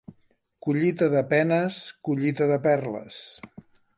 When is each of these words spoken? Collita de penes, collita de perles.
Collita 0.67 1.09
de 1.15 1.21
penes, 1.33 1.83
collita 2.09 2.49
de 2.55 2.59
perles. 2.65 3.23